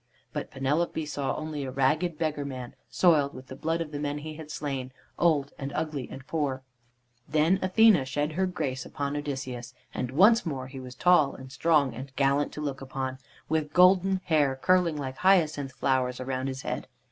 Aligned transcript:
But 0.33 0.49
Penelope 0.49 1.05
saw 1.05 1.35
only 1.35 1.63
a 1.63 1.69
ragged 1.69 2.17
beggar 2.17 2.43
man, 2.43 2.73
soiled 2.89 3.35
with 3.35 3.49
the 3.49 3.55
blood 3.55 3.81
of 3.81 3.91
the 3.91 3.99
men 3.99 4.17
he 4.17 4.33
had 4.33 4.49
slain, 4.49 4.91
old 5.19 5.53
and 5.59 5.71
ugly 5.75 6.09
and 6.09 6.25
poor. 6.25 6.63
Then 7.29 7.59
Athene 7.61 8.03
shed 8.05 8.31
her 8.31 8.47
grace 8.47 8.83
upon 8.83 9.15
Odysseus, 9.15 9.75
and 9.93 10.09
once 10.09 10.43
more 10.43 10.65
he 10.65 10.79
was 10.79 10.95
tall 10.95 11.35
and 11.35 11.51
strong 11.51 11.93
and 11.93 12.11
gallant 12.15 12.51
to 12.53 12.61
look 12.61 12.81
upon, 12.81 13.19
with 13.47 13.73
golden 13.73 14.21
hair 14.25 14.55
curling 14.55 14.97
like 14.97 15.17
hyacinth 15.17 15.71
flowers 15.73 16.19
around 16.19 16.47
his 16.47 16.63
head. 16.63 16.87